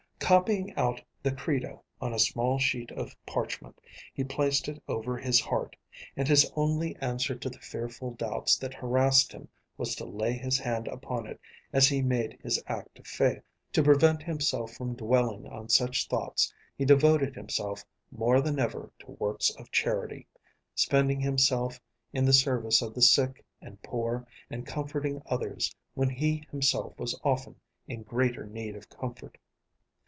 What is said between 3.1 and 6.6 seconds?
parchment, he placed it over his heart, and his